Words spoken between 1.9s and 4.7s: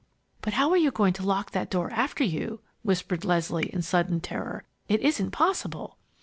after you?" whispered Leslie, in sudden terror.